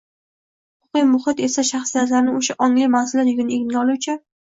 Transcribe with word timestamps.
huquqiy 0.85 1.05
muhit 1.09 1.45
esa 1.49 1.65
shaxsiyatlarni— 1.73 2.35
o‘sha, 2.41 2.59
ongli, 2.71 2.91
mas’uliyat 2.99 3.33
yukini 3.37 3.59
egniga 3.63 3.83
oluvchi 3.87 4.23